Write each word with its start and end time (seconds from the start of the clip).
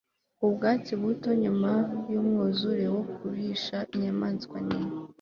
ubwatsi 0.45 0.91
buto 1.01 1.29
nyuma 1.43 1.71
yumwuzure 2.11 2.85
wo 2.93 3.03
kurisha 3.15 3.77
inyamanswa 3.95 4.57
ninka 4.65 4.99